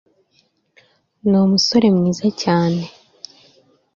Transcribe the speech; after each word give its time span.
ni 1.29 1.37
umusore 1.45 1.87
mwiza 1.95 2.27
cyane 2.41 2.83